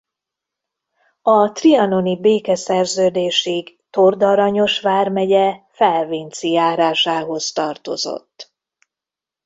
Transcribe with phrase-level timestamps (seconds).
[1.21, 8.53] A trianoni békeszerződésig Torda-Aranyos vármegye Felvinci járásához tartozott.